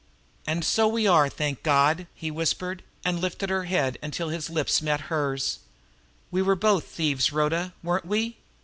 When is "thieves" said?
6.85-7.31